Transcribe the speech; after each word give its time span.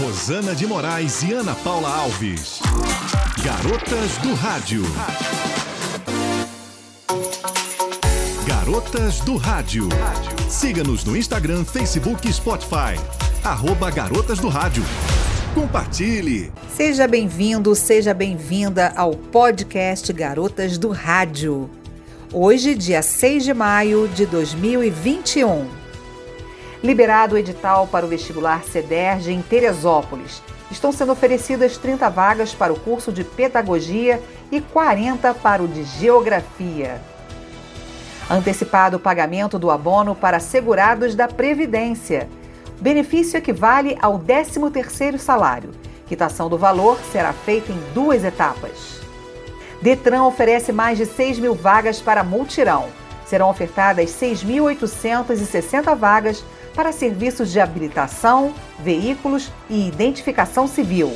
Rosana 0.00 0.54
de 0.54 0.66
Moraes 0.66 1.22
e 1.22 1.34
Ana 1.34 1.54
Paula 1.56 1.94
Alves. 1.94 2.58
Garotas 3.44 4.16
do 4.22 4.32
Rádio. 4.32 4.82
Garotas 8.46 9.20
do 9.20 9.36
Rádio. 9.36 9.90
Siga-nos 10.48 11.04
no 11.04 11.14
Instagram, 11.14 11.66
Facebook 11.66 12.26
e 12.26 12.32
Spotify. 12.32 12.98
Arroba 13.44 13.90
Garotas 13.90 14.38
do 14.38 14.48
Rádio. 14.48 14.82
Compartilhe. 15.54 16.50
Seja 16.74 17.06
bem-vindo, 17.06 17.74
seja 17.74 18.14
bem-vinda 18.14 18.94
ao 18.96 19.14
podcast 19.14 20.10
Garotas 20.14 20.78
do 20.78 20.88
Rádio. 20.88 21.68
Hoje, 22.32 22.74
dia 22.74 23.02
6 23.02 23.44
de 23.44 23.52
maio 23.52 24.08
de 24.08 24.24
2021. 24.24 25.79
Liberado 26.82 27.34
o 27.34 27.38
edital 27.38 27.86
para 27.86 28.06
o 28.06 28.08
vestibular 28.08 28.64
CEDERJ 28.64 29.32
em 29.32 29.42
Teresópolis. 29.42 30.42
Estão 30.70 30.90
sendo 30.90 31.12
oferecidas 31.12 31.76
30 31.76 32.08
vagas 32.08 32.54
para 32.54 32.72
o 32.72 32.80
curso 32.80 33.12
de 33.12 33.22
Pedagogia 33.22 34.22
e 34.50 34.62
40 34.62 35.34
para 35.34 35.62
o 35.62 35.68
de 35.68 35.82
Geografia. 35.84 36.98
Antecipado 38.30 38.96
o 38.96 39.00
pagamento 39.00 39.58
do 39.58 39.70
abono 39.70 40.14
para 40.14 40.40
segurados 40.40 41.14
da 41.14 41.28
Previdência. 41.28 42.28
Benefício 42.80 43.36
equivale 43.36 43.98
ao 44.00 44.18
13º 44.18 45.18
salário. 45.18 45.72
Quitação 46.06 46.48
do 46.48 46.56
valor 46.56 46.98
será 47.12 47.34
feita 47.34 47.70
em 47.72 47.80
duas 47.92 48.24
etapas. 48.24 49.02
Detran 49.82 50.24
oferece 50.24 50.72
mais 50.72 50.96
de 50.96 51.04
6 51.04 51.40
mil 51.40 51.54
vagas 51.54 52.00
para 52.00 52.24
multirão. 52.24 52.86
Serão 53.26 53.50
ofertadas 53.50 54.10
6.860 54.10 55.94
vagas 55.94 56.42
para 56.74 56.92
serviços 56.92 57.50
de 57.50 57.60
habilitação, 57.60 58.54
veículos 58.78 59.50
e 59.68 59.88
identificação 59.88 60.66
civil. 60.66 61.12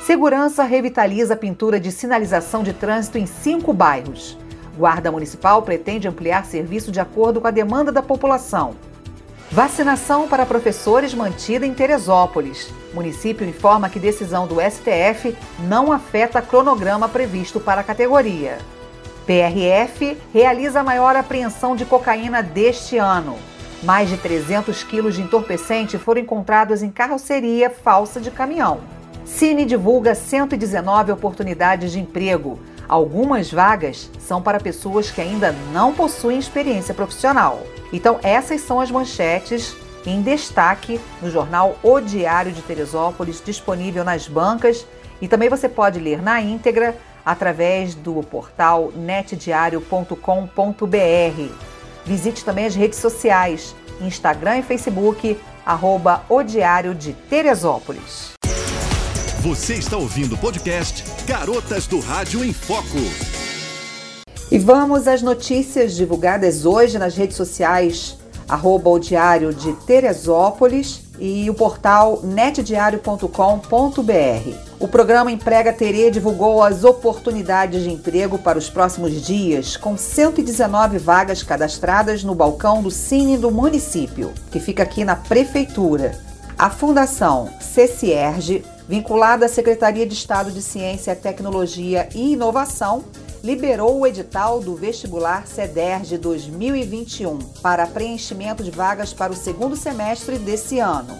Segurança 0.00 0.64
revitaliza 0.64 1.34
a 1.34 1.36
pintura 1.36 1.78
de 1.78 1.92
sinalização 1.92 2.62
de 2.62 2.72
trânsito 2.72 3.18
em 3.18 3.26
cinco 3.26 3.72
bairros. 3.72 4.36
Guarda 4.76 5.12
Municipal 5.12 5.62
pretende 5.62 6.08
ampliar 6.08 6.44
serviço 6.44 6.90
de 6.90 6.98
acordo 6.98 7.40
com 7.40 7.46
a 7.46 7.52
demanda 7.52 7.92
da 7.92 8.02
população. 8.02 8.74
Vacinação 9.50 10.26
para 10.26 10.46
professores 10.46 11.12
mantida 11.12 11.66
em 11.66 11.74
Teresópolis. 11.74 12.72
Município 12.94 13.46
informa 13.46 13.90
que 13.90 14.00
decisão 14.00 14.46
do 14.46 14.56
STF 14.60 15.36
não 15.68 15.92
afeta 15.92 16.40
cronograma 16.40 17.08
previsto 17.08 17.60
para 17.60 17.82
a 17.82 17.84
categoria. 17.84 18.58
PRF 19.26 20.16
realiza 20.32 20.80
a 20.80 20.84
maior 20.84 21.14
apreensão 21.14 21.76
de 21.76 21.84
cocaína 21.84 22.42
deste 22.42 22.96
ano. 22.96 23.38
Mais 23.82 24.08
de 24.08 24.16
300 24.16 24.84
quilos 24.84 25.16
de 25.16 25.22
entorpecente 25.22 25.98
foram 25.98 26.20
encontrados 26.20 26.82
em 26.82 26.90
carroceria 26.90 27.68
falsa 27.68 28.20
de 28.20 28.30
caminhão. 28.30 28.80
Cine 29.24 29.64
divulga 29.64 30.14
119 30.14 31.10
oportunidades 31.10 31.92
de 31.92 31.98
emprego. 31.98 32.60
Algumas 32.88 33.50
vagas 33.50 34.08
são 34.20 34.40
para 34.40 34.60
pessoas 34.60 35.10
que 35.10 35.20
ainda 35.20 35.52
não 35.72 35.92
possuem 35.92 36.38
experiência 36.38 36.94
profissional. 36.94 37.60
Então, 37.92 38.20
essas 38.22 38.60
são 38.60 38.80
as 38.80 38.90
manchetes 38.90 39.76
em 40.06 40.22
destaque 40.22 41.00
no 41.20 41.30
jornal 41.30 41.76
O 41.82 42.00
Diário 42.00 42.52
de 42.52 42.62
Teresópolis, 42.62 43.42
disponível 43.44 44.04
nas 44.04 44.28
bancas 44.28 44.86
e 45.20 45.28
também 45.28 45.48
você 45.48 45.68
pode 45.68 45.98
ler 45.98 46.20
na 46.20 46.40
íntegra 46.40 46.96
através 47.24 47.94
do 47.94 48.14
portal 48.22 48.92
netdiario.com.br. 48.94 51.71
Visite 52.04 52.44
também 52.44 52.66
as 52.66 52.74
redes 52.74 52.98
sociais, 52.98 53.74
Instagram 54.00 54.58
e 54.58 54.62
Facebook, 54.62 55.38
arroba 55.64 56.24
O 56.28 56.42
Diário 56.42 56.94
de 56.94 57.12
Teresópolis. 57.12 58.32
Você 59.40 59.74
está 59.74 59.96
ouvindo 59.96 60.34
o 60.34 60.38
podcast 60.38 61.04
Garotas 61.26 61.86
do 61.86 62.00
Rádio 62.00 62.44
em 62.44 62.52
Foco. 62.52 62.98
E 64.50 64.58
vamos 64.58 65.08
às 65.08 65.22
notícias 65.22 65.94
divulgadas 65.94 66.66
hoje 66.66 66.98
nas 66.98 67.16
redes 67.16 67.36
sociais, 67.36 68.18
arroba 68.48 68.90
o 68.90 68.98
Diário 68.98 69.54
de 69.54 69.72
Teresópolis 69.86 71.11
e 71.24 71.48
o 71.48 71.54
portal 71.54 72.18
netdiario.com.br. 72.24 74.56
O 74.80 74.88
programa 74.88 75.30
Emprega 75.30 75.72
Terê 75.72 76.10
divulgou 76.10 76.60
as 76.60 76.82
oportunidades 76.82 77.84
de 77.84 77.92
emprego 77.92 78.40
para 78.40 78.58
os 78.58 78.68
próximos 78.68 79.24
dias, 79.24 79.76
com 79.76 79.96
119 79.96 80.98
vagas 80.98 81.44
cadastradas 81.44 82.24
no 82.24 82.34
balcão 82.34 82.82
do 82.82 82.90
Cine 82.90 83.38
do 83.38 83.52
município, 83.52 84.32
que 84.50 84.58
fica 84.58 84.82
aqui 84.82 85.04
na 85.04 85.14
Prefeitura. 85.14 86.18
A 86.58 86.68
Fundação 86.68 87.48
CCERG, 87.60 88.64
vinculada 88.88 89.46
à 89.46 89.48
Secretaria 89.48 90.04
de 90.04 90.14
Estado 90.14 90.50
de 90.50 90.60
Ciência, 90.60 91.14
Tecnologia 91.14 92.08
e 92.16 92.32
Inovação, 92.32 93.04
liberou 93.42 93.98
o 93.98 94.06
edital 94.06 94.60
do 94.60 94.76
vestibular 94.76 95.46
CEDERJ 95.46 96.16
2021 96.18 97.38
para 97.60 97.86
preenchimento 97.86 98.62
de 98.62 98.70
vagas 98.70 99.12
para 99.12 99.32
o 99.32 99.36
segundo 99.36 99.74
semestre 99.74 100.38
desse 100.38 100.78
ano. 100.78 101.18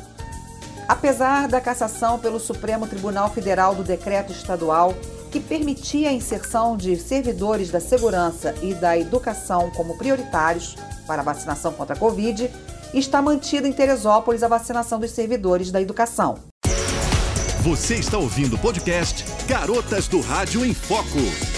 Apesar 0.87 1.49
da 1.49 1.61
cassação 1.61 2.19
pelo 2.19 2.38
Supremo 2.38 2.87
Tribunal 2.87 3.28
Federal 3.31 3.75
do 3.75 3.82
decreto 3.82 4.32
estadual 4.32 4.94
que 5.31 5.41
permitia 5.41 6.11
a 6.11 6.12
inserção 6.12 6.77
de 6.77 6.94
servidores 6.97 7.71
da 7.71 7.81
segurança 7.81 8.55
e 8.62 8.75
da 8.75 8.97
educação 8.97 9.71
como 9.71 9.97
prioritários 9.97 10.77
para 11.06 11.22
a 11.22 11.25
vacinação 11.25 11.72
contra 11.72 11.97
a 11.97 11.99
Covid, 11.99 12.50
está 12.93 13.22
mantida 13.22 13.66
em 13.66 13.72
Teresópolis 13.72 14.43
a 14.43 14.49
vacinação 14.49 15.00
dos 15.00 15.11
servidores 15.11 15.71
da 15.71 15.81
educação. 15.81 16.37
Você 17.62 17.94
está 17.94 18.19
ouvindo 18.19 18.56
o 18.56 18.59
podcast 18.59 19.25
Garotas 19.47 20.06
do 20.06 20.21
Rádio 20.21 20.65
em 20.65 20.75
Foco. 20.75 21.51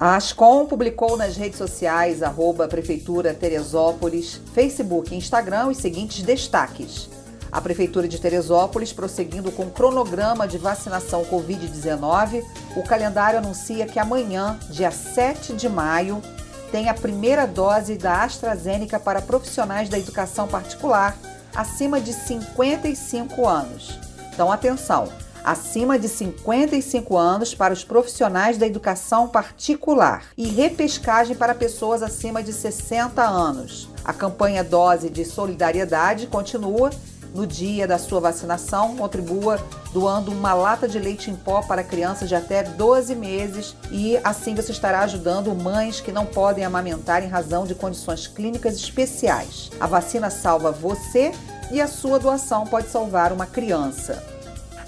A 0.00 0.14
Ascom 0.14 0.64
publicou 0.64 1.16
nas 1.16 1.36
redes 1.36 1.58
sociais, 1.58 2.22
arroba 2.22 2.68
Prefeitura 2.68 3.34
Teresópolis, 3.34 4.40
Facebook 4.54 5.12
e 5.12 5.18
Instagram, 5.18 5.66
os 5.66 5.78
seguintes 5.78 6.22
destaques. 6.22 7.10
A 7.50 7.60
Prefeitura 7.60 8.06
de 8.06 8.20
Teresópolis, 8.20 8.92
prosseguindo 8.92 9.50
com 9.50 9.64
o 9.64 9.70
cronograma 9.72 10.46
de 10.46 10.56
vacinação 10.56 11.24
Covid-19, 11.24 12.44
o 12.76 12.84
calendário 12.84 13.40
anuncia 13.40 13.86
que 13.86 13.98
amanhã, 13.98 14.56
dia 14.70 14.92
7 14.92 15.54
de 15.54 15.68
maio, 15.68 16.22
tem 16.70 16.88
a 16.88 16.94
primeira 16.94 17.44
dose 17.44 17.96
da 17.96 18.22
AstraZeneca 18.22 19.00
para 19.00 19.20
profissionais 19.20 19.88
da 19.88 19.98
educação 19.98 20.46
particular 20.46 21.18
acima 21.56 22.00
de 22.00 22.12
55 22.12 23.48
anos. 23.48 23.98
Então, 24.32 24.52
atenção! 24.52 25.08
Acima 25.48 25.98
de 25.98 26.08
55 26.08 27.16
anos 27.16 27.54
para 27.54 27.72
os 27.72 27.82
profissionais 27.82 28.58
da 28.58 28.66
educação 28.66 29.26
particular 29.26 30.24
e 30.36 30.46
repescagem 30.46 31.34
para 31.34 31.54
pessoas 31.54 32.02
acima 32.02 32.42
de 32.42 32.52
60 32.52 33.22
anos. 33.22 33.88
A 34.04 34.12
campanha 34.12 34.62
Dose 34.62 35.08
de 35.08 35.24
Solidariedade 35.24 36.26
continua. 36.26 36.90
No 37.34 37.46
dia 37.46 37.86
da 37.86 37.98
sua 37.98 38.20
vacinação, 38.20 38.96
contribua 38.96 39.60
doando 39.92 40.32
uma 40.32 40.54
lata 40.54 40.88
de 40.88 40.98
leite 40.98 41.30
em 41.30 41.36
pó 41.36 41.62
para 41.62 41.84
crianças 41.84 42.26
de 42.28 42.34
até 42.34 42.62
12 42.62 43.14
meses 43.14 43.76
e 43.90 44.18
assim 44.24 44.54
você 44.54 44.72
estará 44.72 45.00
ajudando 45.00 45.54
mães 45.54 46.00
que 46.00 46.10
não 46.10 46.24
podem 46.24 46.64
amamentar 46.64 47.22
em 47.22 47.28
razão 47.28 47.66
de 47.66 47.74
condições 47.74 48.26
clínicas 48.26 48.74
especiais. 48.76 49.70
A 49.78 49.86
vacina 49.86 50.30
salva 50.30 50.72
você 50.72 51.32
e 51.70 51.80
a 51.82 51.86
sua 51.86 52.18
doação 52.18 52.66
pode 52.66 52.88
salvar 52.88 53.30
uma 53.30 53.46
criança. 53.46 54.37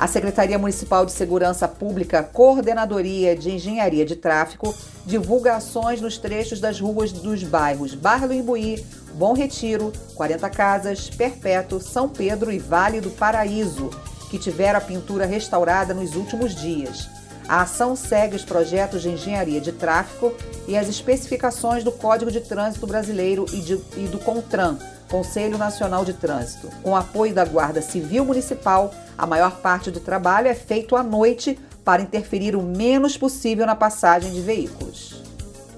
A 0.00 0.06
Secretaria 0.06 0.58
Municipal 0.58 1.04
de 1.04 1.12
Segurança 1.12 1.68
Pública, 1.68 2.22
Coordenadoria 2.22 3.36
de 3.36 3.50
Engenharia 3.50 4.06
de 4.06 4.16
Tráfico, 4.16 4.74
divulga 5.04 5.56
ações 5.56 6.00
nos 6.00 6.16
trechos 6.16 6.58
das 6.58 6.80
ruas 6.80 7.12
dos 7.12 7.42
bairros 7.42 7.94
Barra 7.94 8.34
Imbuí, 8.34 8.82
Bom 9.12 9.34
Retiro, 9.34 9.92
40 10.14 10.48
Casas, 10.48 11.10
Perpétuo, 11.10 11.82
São 11.82 12.08
Pedro 12.08 12.50
e 12.50 12.58
Vale 12.58 12.98
do 12.98 13.10
Paraíso, 13.10 13.90
que 14.30 14.38
tiveram 14.38 14.78
a 14.78 14.82
pintura 14.82 15.26
restaurada 15.26 15.92
nos 15.92 16.16
últimos 16.16 16.54
dias. 16.54 17.06
A 17.46 17.60
ação 17.60 17.94
segue 17.94 18.36
os 18.36 18.44
projetos 18.44 19.02
de 19.02 19.10
engenharia 19.10 19.60
de 19.60 19.70
tráfego 19.70 20.34
e 20.66 20.78
as 20.78 20.88
especificações 20.88 21.84
do 21.84 21.92
Código 21.92 22.30
de 22.30 22.40
Trânsito 22.40 22.86
Brasileiro 22.86 23.44
e, 23.52 23.60
de, 23.60 23.74
e 23.98 24.08
do 24.08 24.18
CONTRAN, 24.18 24.78
Conselho 25.10 25.58
Nacional 25.58 26.04
de 26.04 26.12
Trânsito. 26.14 26.70
Com 26.82 26.94
apoio 26.94 27.34
da 27.34 27.44
Guarda 27.44 27.82
Civil 27.82 28.24
Municipal, 28.24 28.94
a 29.18 29.26
maior 29.26 29.56
parte 29.56 29.90
do 29.90 29.98
trabalho 29.98 30.46
é 30.46 30.54
feito 30.54 30.94
à 30.94 31.02
noite 31.02 31.58
para 31.84 32.00
interferir 32.00 32.54
o 32.54 32.62
menos 32.62 33.16
possível 33.16 33.66
na 33.66 33.74
passagem 33.74 34.32
de 34.32 34.40
veículos. 34.40 35.20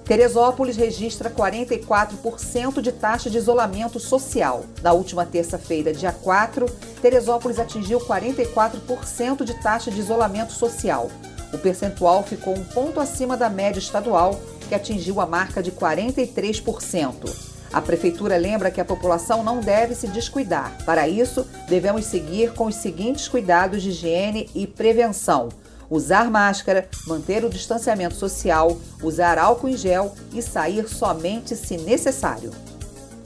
Teresópolis 0.05 0.77
registra 0.77 1.31
44% 1.31 2.83
de 2.83 2.93
taxa 2.93 3.31
de 3.31 3.39
isolamento 3.39 3.99
social. 3.99 4.65
Na 4.83 4.93
última 4.93 5.25
terça-feira, 5.25 5.93
dia 5.93 6.13
4, 6.13 6.67
Teresópolis 7.01 7.59
atingiu 7.59 8.01
44% 8.01 9.45
de 9.45 9.55
taxa 9.55 9.91
de 9.91 10.01
isolamento 10.01 10.53
social. 10.53 11.11
O 11.53 11.59
percentual 11.59 12.23
ficou 12.23 12.55
um 12.55 12.65
ponto 12.65 13.01
acima 13.01 13.37
da 13.37 13.49
média 13.49 13.79
estadual, 13.79 14.39
que 14.69 14.75
atingiu 14.75 15.21
a 15.21 15.27
marca 15.27 15.63
de 15.63 15.73
43%. 15.73 17.52
A 17.73 17.81
Prefeitura 17.81 18.37
lembra 18.37 18.71
que 18.71 18.81
a 18.81 18.85
população 18.85 19.43
não 19.43 19.61
deve 19.61 19.95
se 19.95 20.07
descuidar. 20.07 20.77
Para 20.85 21.09
isso, 21.09 21.47
devemos 21.69 22.05
seguir 22.05 22.53
com 22.53 22.67
os 22.67 22.75
seguintes 22.75 23.29
cuidados 23.29 23.83
de 23.83 23.89
higiene 23.89 24.51
e 24.55 24.67
prevenção: 24.67 25.49
usar 25.89 26.31
máscara, 26.31 26.87
manter 27.07 27.45
o 27.45 27.51
distanciamento 27.51 28.15
social, 28.15 28.77
usar 29.03 29.39
álcool 29.39 29.69
em 29.69 29.77
gel 29.77 30.15
e 30.35 30.43
sair 30.43 30.87
somente 30.87 31.57
se 31.57 31.79
necessário. 31.79 32.51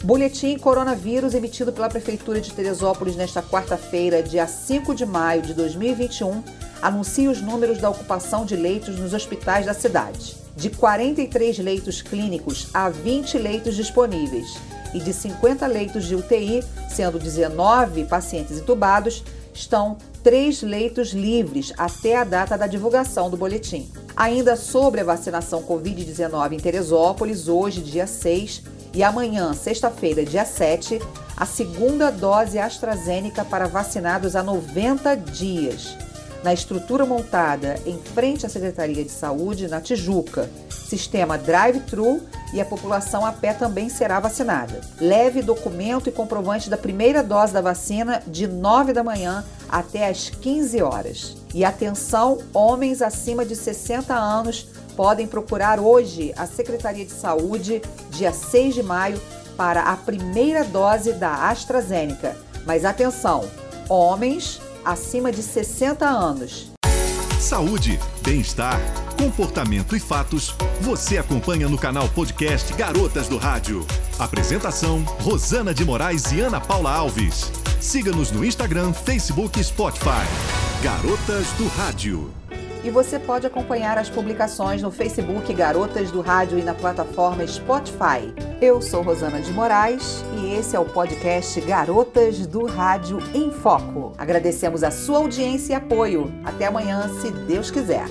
Boletim 0.04 0.56
Coronavírus 0.58 1.34
emitido 1.34 1.72
pela 1.72 1.88
Prefeitura 1.88 2.40
de 2.40 2.52
Teresópolis 2.52 3.16
nesta 3.16 3.42
quarta-feira, 3.42 4.22
dia 4.22 4.46
5 4.46 4.94
de 4.94 5.04
maio 5.04 5.42
de 5.42 5.54
2021, 5.54 6.44
anuncia 6.80 7.30
os 7.30 7.40
números 7.40 7.78
da 7.78 7.90
ocupação 7.90 8.44
de 8.44 8.54
leitos 8.54 8.98
nos 9.00 9.12
hospitais 9.12 9.66
da 9.66 9.74
cidade. 9.74 10.45
De 10.56 10.70
43 10.70 11.58
leitos 11.58 12.00
clínicos, 12.00 12.68
há 12.72 12.88
20 12.88 13.36
leitos 13.36 13.76
disponíveis. 13.76 14.56
E 14.94 14.98
de 14.98 15.12
50 15.12 15.66
leitos 15.66 16.06
de 16.06 16.14
UTI, 16.14 16.64
sendo 16.88 17.18
19 17.18 18.06
pacientes 18.06 18.56
entubados, 18.56 19.22
estão 19.52 19.98
três 20.22 20.62
leitos 20.62 21.10
livres 21.12 21.74
até 21.76 22.16
a 22.16 22.24
data 22.24 22.56
da 22.56 22.66
divulgação 22.66 23.28
do 23.28 23.36
boletim. 23.36 23.90
Ainda 24.16 24.56
sobre 24.56 25.02
a 25.02 25.04
vacinação 25.04 25.62
Covid-19 25.62 26.52
em 26.52 26.58
Teresópolis, 26.58 27.48
hoje, 27.48 27.82
dia 27.82 28.06
6, 28.06 28.62
e 28.94 29.02
amanhã, 29.02 29.52
sexta-feira, 29.52 30.24
dia 30.24 30.46
7, 30.46 30.98
a 31.36 31.44
segunda 31.44 32.10
dose 32.10 32.58
AstraZeneca 32.58 33.44
para 33.44 33.68
vacinados 33.68 34.34
há 34.34 34.42
90 34.42 35.16
dias 35.16 35.98
na 36.46 36.54
estrutura 36.54 37.04
montada 37.04 37.74
em 37.84 37.98
frente 37.98 38.46
à 38.46 38.48
Secretaria 38.48 39.02
de 39.02 39.10
Saúde, 39.10 39.66
na 39.66 39.80
Tijuca. 39.80 40.48
Sistema 40.70 41.36
drive-thru 41.36 42.22
e 42.54 42.60
a 42.60 42.64
população 42.64 43.26
a 43.26 43.32
pé 43.32 43.52
também 43.52 43.88
será 43.88 44.20
vacinada. 44.20 44.80
Leve 45.00 45.42
documento 45.42 46.08
e 46.08 46.12
comprovante 46.12 46.70
da 46.70 46.76
primeira 46.76 47.20
dose 47.20 47.52
da 47.52 47.60
vacina 47.60 48.22
de 48.28 48.46
9 48.46 48.92
da 48.92 49.02
manhã 49.02 49.44
até 49.68 50.08
às 50.08 50.30
15 50.30 50.80
horas. 50.82 51.36
E 51.52 51.64
atenção, 51.64 52.38
homens 52.54 53.02
acima 53.02 53.44
de 53.44 53.56
60 53.56 54.14
anos 54.14 54.68
podem 54.94 55.26
procurar 55.26 55.80
hoje 55.80 56.32
a 56.36 56.46
Secretaria 56.46 57.04
de 57.04 57.10
Saúde, 57.10 57.82
dia 58.10 58.32
6 58.32 58.72
de 58.72 58.84
maio, 58.84 59.20
para 59.56 59.82
a 59.82 59.96
primeira 59.96 60.62
dose 60.62 61.12
da 61.14 61.48
AstraZeneca. 61.48 62.36
Mas 62.64 62.84
atenção, 62.84 63.50
homens 63.88 64.60
acima 64.86 65.32
de 65.32 65.42
60 65.42 66.06
anos. 66.06 66.70
Saúde, 67.40 67.98
bem-estar, 68.22 68.80
comportamento 69.18 69.94
e 69.96 70.00
fatos, 70.00 70.54
você 70.80 71.18
acompanha 71.18 71.68
no 71.68 71.76
canal 71.76 72.08
podcast 72.08 72.72
Garotas 72.74 73.28
do 73.28 73.36
Rádio. 73.36 73.84
Apresentação: 74.18 75.02
Rosana 75.20 75.74
de 75.74 75.84
Moraes 75.84 76.32
e 76.32 76.40
Ana 76.40 76.60
Paula 76.60 76.92
Alves. 76.92 77.50
Siga-nos 77.80 78.30
no 78.30 78.44
Instagram, 78.44 78.92
Facebook 78.92 79.60
e 79.60 79.64
Spotify. 79.64 80.26
Garotas 80.82 81.46
do 81.58 81.68
Rádio. 81.68 82.30
E 82.86 82.90
você 82.90 83.18
pode 83.18 83.44
acompanhar 83.44 83.98
as 83.98 84.08
publicações 84.08 84.80
no 84.80 84.92
Facebook 84.92 85.52
Garotas 85.52 86.12
do 86.12 86.20
Rádio 86.20 86.56
e 86.56 86.62
na 86.62 86.72
plataforma 86.72 87.44
Spotify. 87.44 88.32
Eu 88.60 88.80
sou 88.80 89.02
Rosana 89.02 89.40
de 89.40 89.52
Moraes 89.52 90.24
e 90.38 90.54
esse 90.54 90.76
é 90.76 90.78
o 90.78 90.84
podcast 90.84 91.60
Garotas 91.62 92.46
do 92.46 92.64
Rádio 92.64 93.18
em 93.34 93.50
Foco. 93.50 94.12
Agradecemos 94.16 94.84
a 94.84 94.92
sua 94.92 95.18
audiência 95.18 95.72
e 95.72 95.74
apoio. 95.74 96.32
Até 96.44 96.66
amanhã, 96.66 97.10
se 97.20 97.32
Deus 97.32 97.72
quiser. 97.72 98.06